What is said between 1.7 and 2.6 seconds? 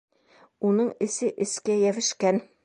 йәбешкән.